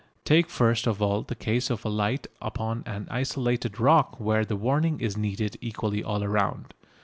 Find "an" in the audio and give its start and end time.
2.87-3.07